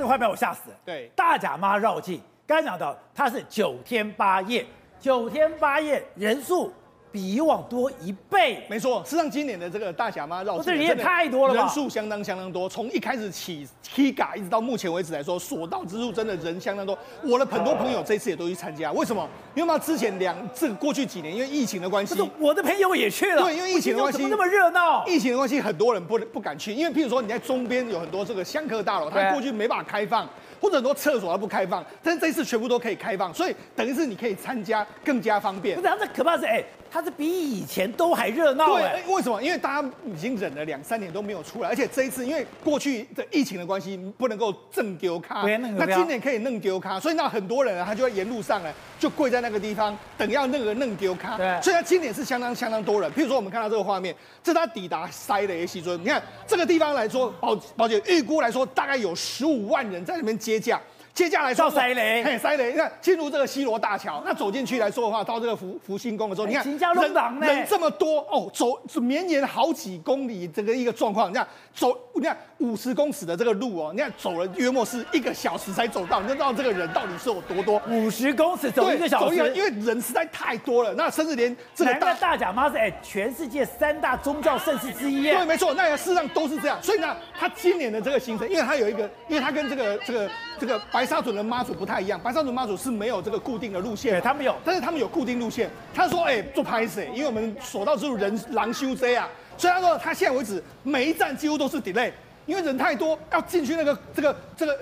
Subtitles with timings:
[0.00, 0.76] 这个画面我吓死了。
[0.82, 4.64] 对，大甲妈绕境，刚才讲到它是九天八夜，
[4.98, 6.72] 九天八夜人数。
[7.12, 9.02] 比以往多一倍，没错。
[9.04, 12.68] 事实上，今年的这个大侠妈绕境，这人也太多了，人数相当相当多。
[12.68, 16.96] 从一开始起 Kiga 一直到目前为止来说，所到之处真的人相当多。
[17.22, 19.28] 我的很多朋友这次也都去参加，为什么？
[19.54, 23.42] 因为嘛，之前两这个过去几年因为疫情的关系，我的朋友也去了。
[23.42, 25.04] 对，因为疫情的关系，怎么那么热闹？
[25.06, 30.28] 疫情的关系，很多人不不敢去，因为譬如说你在中边有很多这个香客大楼，它过去没办法开放。
[30.60, 35.74] 或者很多厕所它不开放，但是这一次全部都可以开放，所以等于是你可以参加更加方便。
[35.74, 38.76] 不是，它这可怕是哎，它是比以前都还热闹。
[38.76, 39.40] 对，为什么？
[39.42, 45.42] 因为大家已经忍了两三年都没有出来，而且这一次因为过去的疫情的关系，不能够正丢卡，
[45.76, 51.36] 那今年可以弄丢卡，所以那很多人啊，他就在沿路上呢，就跪在那个地方等要那个弄丢卡。
[51.36, 53.10] 对，所以他今年是相当相当多人。
[53.12, 60.80] 譬如说我们看到这个画面，这是他抵达塞雷西尊，你看这个地方来说，保保姐预估来说，大概有十五万人在那边接驾。
[61.12, 77.82] 接下来到，塞雷，嘿，塞雷，你看进入这个西罗大桥，那走进去来说的话，到这个福福兴宫的时候，你看人人这么多哦，走绵延好几公里这个一个状况，你看走，你看五十公尺的这个路哦，你看走了约莫是一个小时才走到，你就知道这个人到底是有多多。
[77.88, 85.22] 五十公尺走一个小时，因为人实在太多了，那甚至连这个大大甲妈是哎，全世界三大宗教盛事之一。
[85.22, 86.80] 对，没错，那事实上都是这样。
[86.82, 95.68] 所以呢，他今年的这个行程，因为他有一个，因为他跟这个这个这个白沙屯的妈祖不太一样，白沙屯妈祖是没有这个固定的路线，他们有，但是他们有固定路线。
[95.92, 102.12] 他说，哎，做拍摄，因为我们所到之处人狼修 Z 啊，所以他说他现在为止每一站几乎都是 delay，
[102.46, 104.78] 因为人太多，要进去那个这个这个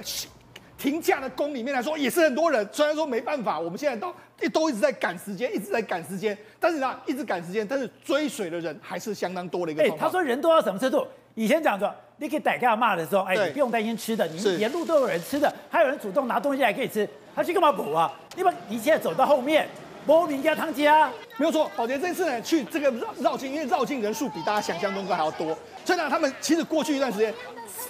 [0.76, 2.68] 停驾的宫里面来说也是很多人。
[2.70, 4.14] 虽然说没办法，我们现在都
[4.52, 9.88] 都一直在赶时间，一直在赶时间，但是呢，一直赶时间，但是追水的人还是相当多的一个。
[9.96, 11.06] 他说人多到什么程度？
[11.34, 11.90] 以前讲说。
[12.18, 17.08] 你可以逮个骂的时候，哎，你不用担心吃的，你沿路都有人吃的，还有人主动拿东西来给你吃。
[17.34, 18.12] 他去干嘛补啊？
[18.34, 19.68] 你把你现在走到后面，
[20.08, 21.70] 波名家汤家，没有错。
[21.76, 25.48] 宝杰这次呢去这个绕绕境，因为绕境人数比大家想象中还要多，
[25.84, 27.34] 所以呢，他们其实过去一段时间。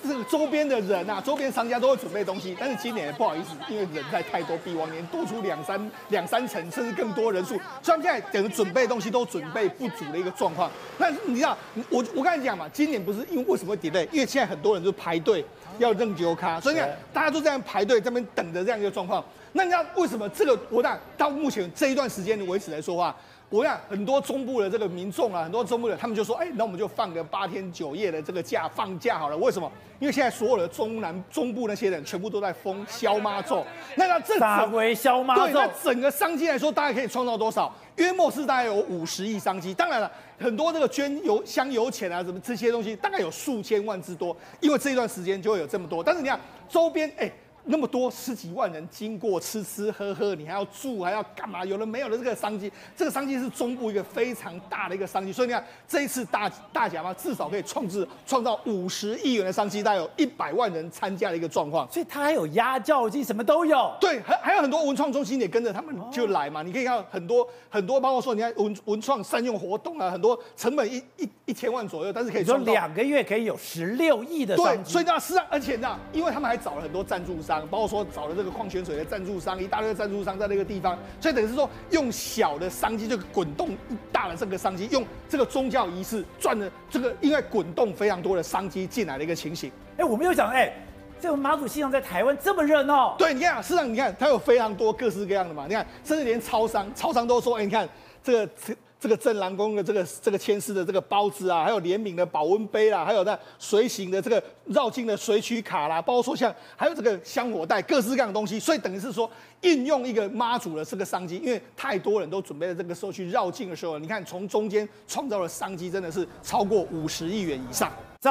[0.02, 10.70] 这个周边的人啊，周边商家都会准备东西，但是今年不好意思，因为人在太多，比往年多出两三两三成，甚至更多人数，所以他们现在等于准备东西都准备不足的一个状况。
[10.98, 11.56] 那你知道，
[11.88, 14.06] 我我刚才讲嘛，今年不是因为为什么会 delay？
[14.10, 15.44] 因为现在很多人就排队
[15.78, 19.24] 要认酒卡，所以你看大家都这样排队这边等着这样一个状况。
[19.58, 23.14] 那你知道为什么这个我讲到目前这一段时间的为止来说话？
[23.50, 29.36] 我想很多中部的这个民众啊，很多中部的他们就说，哎，那我们就放个八天九夜的这个假放假好了。
[29.38, 29.68] 为什么？
[29.98, 33.66] 因为现在所有的中南中部那些人全部都在封消妈咒。
[33.96, 35.44] 那那这啥为消妈咒？
[35.46, 37.74] 对，那整个商机来说，大概可以创造多少？
[37.96, 39.74] 约莫是大概有五十亿商机。
[39.74, 44.36] 当然了，很多这个捐油香油钱啊，什么这些东西，大概有数千万之多。
[44.60, 46.04] 因为这一段时间就会有这么多。
[46.04, 46.38] 但是你看
[46.68, 47.28] 周边，哎。
[47.70, 51.62] 那么多十几万人经过吃吃喝喝，你还要住还要干嘛？
[51.64, 55.30] 有了没有了这个商机，这个商机是中部一个非常大的一个商机。
[55.30, 61.86] 所以你看这一次大大甲嘛至少可以创制创造五十亿元的商机，大概有一百万人参加的一个状况。
[61.92, 63.94] 所以它还有压轿机，什么都有。
[64.00, 66.60] 对，还还有很多文创中心也跟着他们就来嘛。
[66.60, 74.84] 哦、你可以看到很多很多，包括说你看文文创善用活动啊，很多成本一一一千万左右，但是可以说两个月可以有十六亿的商机。
[74.84, 77.57] 对，所以那是啊，而且呢，因为他们还找了很多赞助商。
[77.66, 89.70] 包括说找了这个矿泉水的赞助商，一大堆赞助商在那个地方，所以等于是说用小的商机就滚动一大的这个商机，用这个宗教仪式赚了这个，因为滚动非常多的商机进来的一个情形。
[89.96, 90.72] 哎，我没有想，哎，
[91.20, 93.16] 这个妈祖信仰在台湾这么热闹。
[93.16, 97.88] 对，你看，事实上你看它有非常多各式各样的嘛，你看，甚至连超商，超商都说，哎，你看
[98.22, 98.52] 这个
[99.00, 99.08] 这。
[99.08, 108.60] 个镇澜宫的这个这个签诗的这个包子啊，还有联名的保温杯啦，还有那随行的这个绕境的随取卡啦，包括说像还有这个香火袋，各式各样的东西。
[108.60, 109.30] 所以等于是说，
[109.62, 117.90] 应用一个妈祖的这个商机，因为太多人都准备在这个时候去绕境的时候，你看从中间创造的商机真的是超过五十亿元以上。
[118.20, 118.30] 这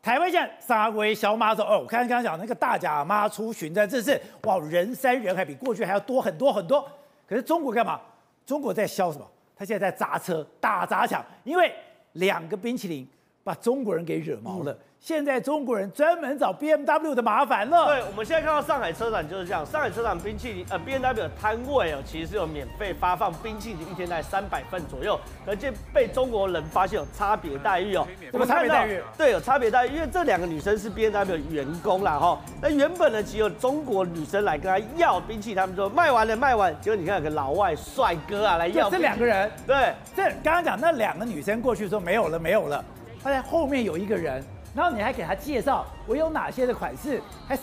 [0.00, 6.82] 台湾现在三位小妈祖哦，我看刚刚讲那个大甲妈出巡在这是哇，人山人海，比过去还要多很多很多。
[7.28, 8.00] 可是中国干嘛？
[8.46, 9.26] 中国在销什么？
[9.64, 11.74] 现在在砸车、打砸抢，因为
[12.12, 13.08] 两个冰淇淋
[13.44, 14.72] 把中国人给惹毛了。
[14.72, 17.88] 嗯现在中国人专门找 BMW 的麻烦了。
[17.88, 19.66] 对，我们现在看到上海车展就是这样。
[19.66, 25.20] 上海车展冰淇淋，呃，BMW 的摊位哦，其实是有免费发放冰淇淋，一天大概三百份左右。
[25.46, 28.08] 而且被中国人发现有差别待遇哦。
[28.32, 29.02] 怎么差别待遇？
[29.18, 32.40] 对，有差别待遇，因为这两个女生是 BMW 员工啦哈。
[32.62, 36.74] 那原本呢，只有中国女生来跟他要冰淇淋，他们说卖完了，卖完。
[36.80, 38.88] 结果你看有个老外帅哥啊来要。
[38.88, 39.50] 这两个人。
[39.66, 42.82] 对，这刚刚讲那两个女生过去说没有了，没有了。
[43.24, 44.44] 发现后面有一个人。
[44.76, 47.56] 然后你还给他介绍我有哪些的款式，还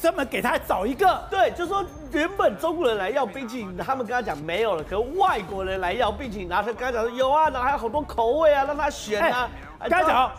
[0.00, 1.22] 专门给他找一个。
[1.30, 9.50] 对，就说原本中国人来要冰淇淋，他们跟他讲没有了，可是外国人来要冰淇淋，然后他跟他讲说有啊，然后还有好多口味啊，让他选啊。
[9.80, 10.32] 跟他讲，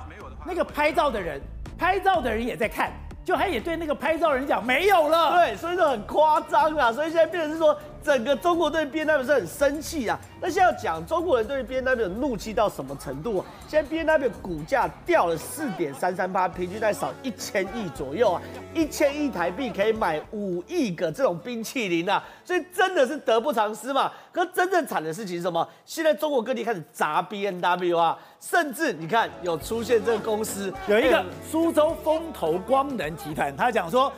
[0.43, 1.39] 那个拍照的人，
[1.77, 2.91] 拍照的人也在看。
[3.23, 10.19] 就他也对那个拍照人讲没有了，对，所以说很夸张啊，所以现在变成是说整个中国对 B N W 是很生气啊。
[10.41, 13.45] 那现在要讲中国人对 B N W 怒气到什么程度啊？
[13.67, 18.41] 现在 B N W 股价掉了四点三三八，平均在少一千亿左右啊，
[18.73, 24.11] 一千亿台币可以买五亿个这种冰淇淋啊，所以真的是得不偿失嘛。
[24.31, 25.67] 可真正惨的事情是什么？
[25.85, 34.11] 现在中国各地开始砸 B N W 啊，甚至你看有出现这个公司，有一个苏州风投光能集团，他讲说。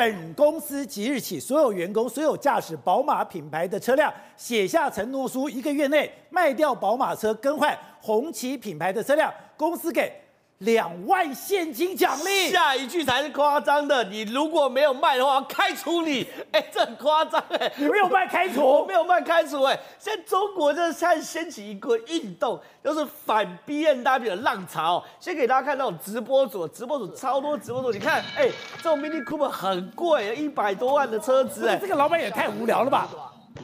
[0.00, 10.10] 本公司即日起，所有员工所有驾驶宝马品牌的车辆，写下承诺书，一个月内卖掉宝马车，更换红旗品牌的车辆，公司给。
[10.60, 14.04] 两万现金奖励，下一句才是夸张的。
[14.04, 16.26] 你如果没有卖的话，开除你。
[16.52, 17.72] 哎、欸，这很夸张哎。
[17.76, 19.78] 你没有卖开除， 我没有卖开除哎。
[19.98, 25.02] 现在中国就是开始掀起一个运动，就是反 B N W 的浪潮。
[25.18, 27.90] 先给大家看那种直播组，直播组超多直播组。
[27.90, 28.52] 你看，哎、欸，
[28.82, 31.76] 这种 Mini Cooper 很贵，一百多万的车子哎。
[31.76, 33.08] 这个老板也太无聊了吧。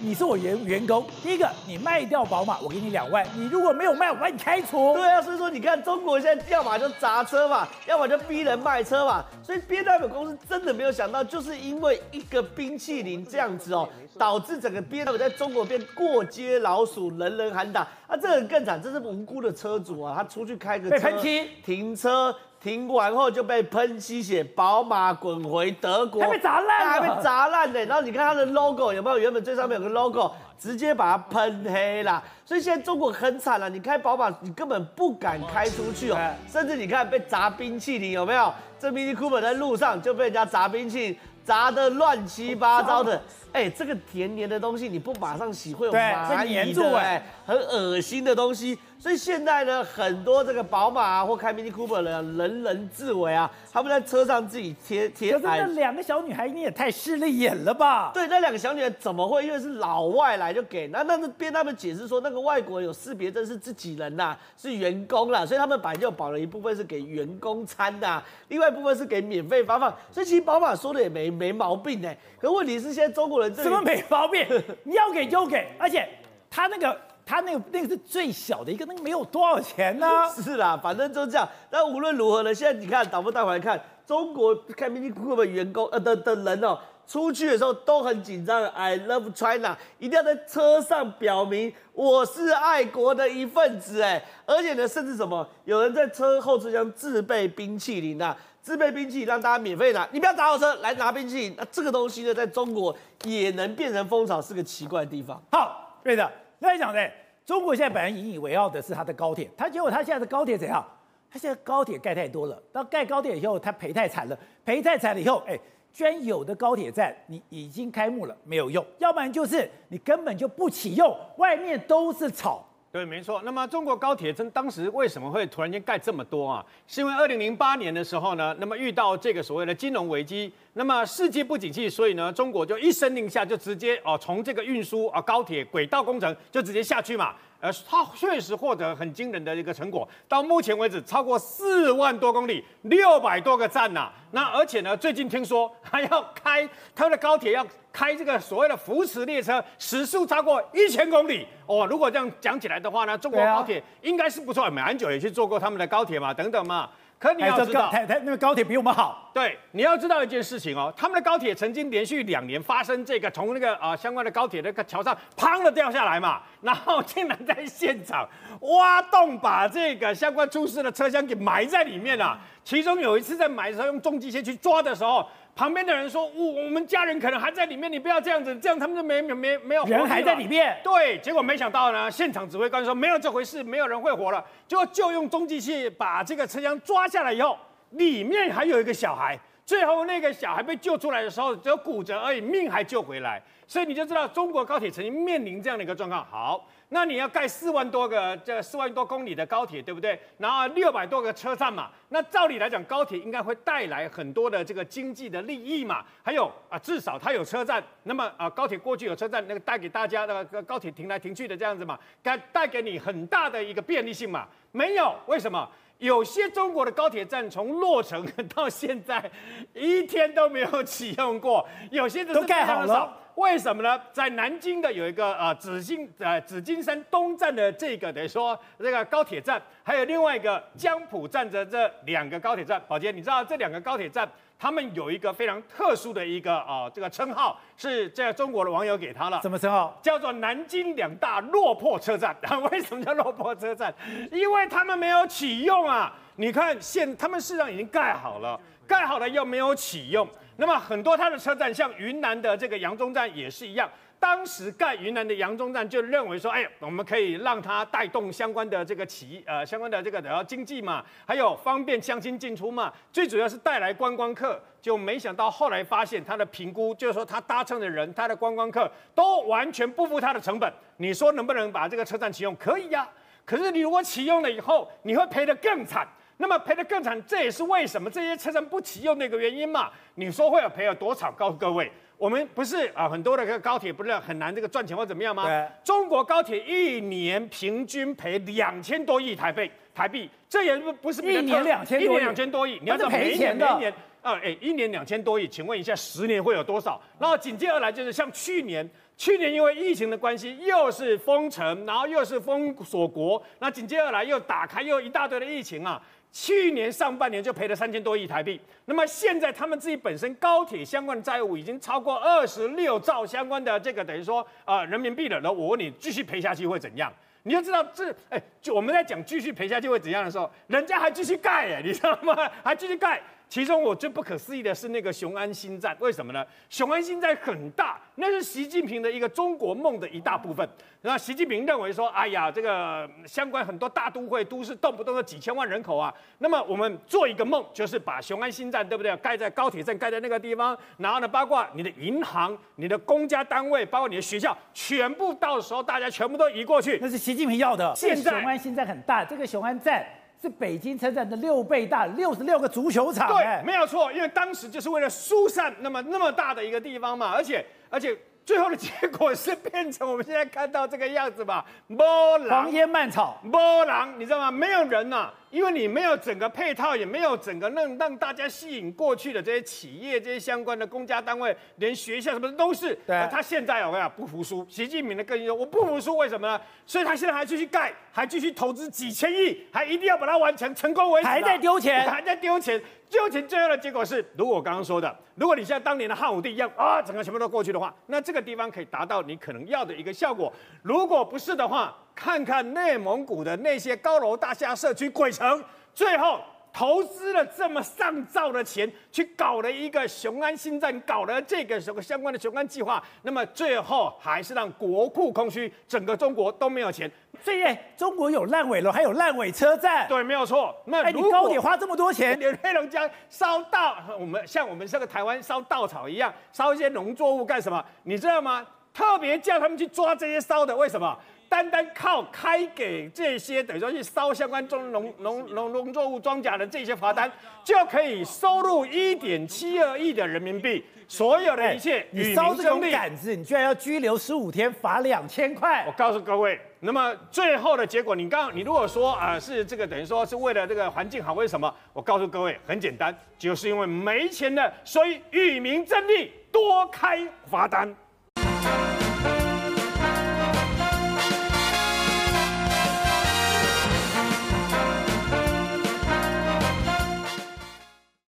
[0.01, 4.95] 你是我员员工，第一个你卖掉宝马，我给你两万；你如果没有卖，我把你开除。
[4.95, 9.25] 对啊，所以说你看中国现在要么就砸车嘛，要么就逼人卖车嘛。
[9.43, 13.89] 所以 BMW 公司真的没有想到，就是因为一个冰淇淋这样子哦，
[14.19, 17.87] 导致整个 BMW 在中国变过街老鼠，人人喊打。
[18.07, 22.35] 啊，这个更惨，这是无辜的车主啊，他出去开个车，被喷漆，停车。
[22.67, 27.87] 停完后就被喷漆血，宝马滚回德国，还被砸烂，还被砸烂的。
[27.87, 29.17] 然后你看它的 logo 有没有？
[29.17, 32.21] 原本最上面有个 logo，直接把它喷黑了。
[32.45, 36.19] 所以现在中国很惨了，你开宝马，你根本不敢开出去哦。
[36.51, 38.53] 甚至你看被砸冰淇淋有没有？
[38.81, 43.23] 这 Mini Cooper 在路上就被人家砸冰淇淋，砸的乱七八糟的。
[43.53, 48.77] 哎，这个甜甜的东西你不马上洗会有蚂蚁的，哎，很恶心的东西。
[48.99, 55.33] 所以现在呢，很多这个宝马啊，或开 Mini Cooper 的人，人人自危啊，他们在车上自己贴贴。
[55.33, 58.11] 可是那两个小女孩，你也太势利眼了吧？
[58.15, 59.45] 对，那两个小女孩怎么会？
[59.45, 60.89] 因为是老外来就给。
[60.89, 69.95] 那那边他们解释说，那个外国有识别证是自己人呐、啊，是员工啦，所以他们本来就保了一部分是给员工餐的，另外一部分是给免费发放。
[70.11, 72.17] 所以其实宝马说的也没没毛病哎。
[72.41, 74.47] 可问题是现在中国人这什么没毛病？
[74.85, 76.09] 你要给就给，而且
[76.51, 76.99] 他那个。
[77.27, 80.31] 他那个那个是最小的一个，那个没有多少钱呢、啊？
[80.31, 81.47] 是啦，反正就这样。
[81.69, 88.65] 但无论如何呢，现在你看导播带回来看，中国开 Mini Cooper 员工呃的的人哦，出去的时候都很紧张。
[88.69, 94.25] I love China，一定要在车上表明我是爱国的一份子哎。
[94.47, 100.09] 而且呢，甚至什么，有人在车后车厢自备冰淇淋啊，自备冰淇淋让大家免费拿。
[100.13, 101.55] 你不要砸我车，来拿冰淇淋。
[101.59, 105.43] 那这个东西呢，在中国也能变成风潮，是个奇怪的地方。
[105.51, 106.31] 好，对的。
[106.67, 107.13] 那来讲的，
[107.45, 110.85] 中国现在本来引以为傲的是它的高铁，它结果它现在的高铁怎样？
[111.31, 115.57] 它现在高铁盖太多了，到盖高铁以后，它赔太惨了，赔太惨了以后，哎，
[115.93, 122.69] 居然有的高铁站你已经开幕了没有用，要不然就是你根本就不启用，外面都是草。
[122.97, 123.43] 对，没错。
[123.45, 126.65] 那么中国高铁真当时为什么会突然间盖这么多啊？
[126.87, 137.35] 是因为二零零八年的时候呢，那么遇到这个所谓的金融危机，那么世界不景气，所以呢，中国就一声令下，就直接哦从这个运输啊高铁轨道工程就直接下去嘛。
[137.67, 144.13] 呃，它确实获得很惊人的一个成果，到目前为止超过四万多公里，六百多个站呐、啊。
[144.31, 151.85] 那而且呢，最近听说 还要开它的高铁，要开这个所谓的扶持列车，时速超过一千公里哦。
[151.91, 154.71] 如果这样讲起来的话呢，中国高铁应该是不错。
[154.71, 156.89] 马英九也去坐过他们的高铁嘛，等等嘛。
[157.19, 159.31] 可你要知道，台台那个高铁比我们好。
[159.33, 168.29] 对，你要知道一件事情哦，他们的高铁曾经连续两年发生这个从那个啊、呃、相关的高铁那个桥上砰的掉下来嘛，然后竟然在现场
[168.61, 172.39] 挖洞把这个相关出事的车厢给埋在里面了。
[172.63, 175.27] 其中有一次在埋的时候用重机械去抓的时候。
[175.57, 187.59] 旁边的人说：“我我们家人可能还在里面，你不要这样子，这样他们就没没没没有人还在里面。”对，结果没想到呢，现场指挥官说没有这回事，没有人会活了，就就用中继器把这个车厢抓下来以后，
[187.93, 196.25] 里面还有一个小孩，最后那个小孩被救出来的时候只有骨折而已，命还救回来，所以你就知道中国高铁曾经面临这样的一个状况。
[196.25, 196.67] 好。
[196.91, 200.17] 那你要盖四万多个这四万多公里的高铁，对不对？
[200.39, 206.05] 然后六百多个车站嘛，那照理来讲，高铁应该会带来很多的这个经济的利益嘛。
[206.23, 214.47] 还有啊，至少它有车站，那么啊，高铁过去有车站，那个带给大家的高铁停来停去的这样子嘛，该带给你很大的一个便利性嘛。
[214.71, 215.69] 没有，为什么？
[215.99, 219.31] 有些中国的高铁站从落成到现在
[219.73, 223.17] 一天都没有启用过，有些都盖好了。
[223.37, 224.01] 为什么呢？
[224.13, 232.83] 在南京的有一个呃紫金呃紫金山东站的这个等于说这个高铁站，还有另外一个江浦站的这两个高铁站。
[232.89, 234.27] 宝杰，你知道这两个高铁站，
[234.59, 239.41] 他们有一个非常特殊的一个啊、呃、这个称号，是这中国的网友给他了。
[239.43, 239.99] 什么称号？
[240.03, 242.35] 叫做南京两大落魄车站。
[242.71, 243.95] 为什么叫落魄车站？
[244.33, 246.13] 因为他们没有启用啊。
[246.37, 250.27] 你看现他们事实上已经盖好了，盖好了又没有启用。
[250.57, 253.89] 那么很多它的车站，像云南的这个扬中站也是一样。
[254.19, 264.61] 当时盖云南的扬中站，就认为说，哎，我们可以让它带动相关的这个企，呃，相关的这个然后经济嘛，还有方便乡亲进出嘛，最主要是带来观光客。
[264.81, 270.73] 就没想到后来发现，它的评估就是说，它搭乘的人，它的观光客都完全不付它的成本。
[270.99, 272.55] 你说能不能把这个车站启用？
[272.55, 273.09] 可以呀。
[273.45, 276.07] 可是你如果启用了以后，你会赔得更惨。
[276.39, 279.91] 那么赔得更惨，这也是为什么这些车站不启用的一个原因嘛？
[280.17, 281.33] 你说会有赔有多少？
[281.33, 285.45] 告诉各位，我们不是啊，很多的这个高铁不是很难这个赚钱或怎么样吗？
[285.45, 285.69] 对。
[285.85, 293.67] 中国高铁一年平均赔两千多亿台币，台币，这也不不是一年两千多亿，一年两千多亿，你要赔钱的。
[293.67, 297.01] 每一年啊，哎，一年两千多亿，请问一下，十年会有多少？
[297.19, 298.89] 然后紧接而来就是像去年。
[299.19, 305.99] 去年因为疫情的关系，又是封城，然后又是封锁国，那紧接而来又打开，又一大堆的疫情啊。
[306.39, 308.61] 去年上半年就赔了三千多亿台币。
[308.85, 315.41] 那么现在他们自己本身高铁相关的债务已经超过二十六兆相关的这个等于说啊、呃、人民币了。
[315.41, 317.11] 那我问你，继续赔下去会怎样？
[317.45, 322.37] 你就知道这哎，就我们在讲继续赔下去会怎样的时候，人家还继续盖哎，你知道吗？
[322.63, 323.23] 还继续盖。
[323.49, 326.45] 其中我最不可思议的是那个雄安新站，为什么呢？
[326.69, 330.69] 雄安新站很大，那是习近平的一个中国梦的一大部分。
[331.03, 339.17] 那习近平认为说，哎呀，这个相关很多大都会都市动不动就几千万人口啊，那么我们做一个梦，就是把雄安新站，对不对？
[339.19, 346.99] 盖在高铁站，盖在那个地方，然后呢，包括你的银行、你的公家单位，包括你的学校，全部到时候大家全部都移过去。
[347.01, 347.95] 那是习近平要的。
[347.95, 350.05] 现在雄安新站很大，这个雄安站。
[350.47, 353.29] 是北京车站的六倍大，六十六个足球场。
[353.37, 358.17] 对，没有错，因为当时就是为了疏散那么那么大的一个地方嘛，而且而且。
[358.47, 361.67] 最后的结果是变成我们现在看到这个样子吧，
[361.99, 364.53] 波浪，黄烟蔓草，波浪，你知道吗？
[364.53, 372.95] 没有人呐、啊，因为你没有整个配套，也没有整个让让大家吸引过去的这些企业、这些相关的公家单位，连学校什么的都是。
[373.05, 376.61] 对，他现在我跟你讲不服输，习近平的个性说我不服输，为什么呢？
[376.87, 381.27] 所以他现在还继续盖，还继续投资几千亿，还一定要把它完成，成功为止。
[381.27, 382.81] 还在丢钱， 还在丢钱。
[383.09, 390.53] 究竟最后的结果是，如果我刚刚说的，如果你像当年的汉武帝一样啊，整个全部都过去的话，那这个地方可以达到你可能要的一个效果。
[390.83, 395.63] 如果不是的话，看看内蒙古的那些高楼大厦社区鬼城，
[395.95, 396.41] 最后。
[396.77, 407.11] 投资了这么上兆的钱去搞了一个雄安新站，搞了这个什么相关的雄安计划，那么最后还是让国库空虚，整个中国都没有钱。
[407.43, 410.07] 所以，哎，中国有烂尾楼，还有烂尾车站。
[410.07, 410.75] 对，没有错。
[410.85, 417.83] 那哎，你高铁花这么多钱，连黑龙江烧稻，我们像我们这个台湾烧稻草一样，烧一些农作物干什么？
[418.03, 418.67] 你知道吗？
[418.93, 421.19] 特别叫他们去抓这些烧的，为什么？
[421.49, 427.31] 单单靠开给这些等于说去烧相关中农农农农作物庄稼的这些罚单，
[427.65, 430.85] 就可以收入一点七二亿的人民币。
[431.09, 435.85] 所有的一切，你烧这种杆子，你居然要拘留十五天，罚两千块。
[435.87, 441.73] 我告诉各位，那么最后的结果，你刚你如果说啊、呃、是这个等于说是为了这个环境好，为什么？
[441.93, 447.95] 我告诉各位，很简单，就是因为没钱了，所以与民争利，多开罚单。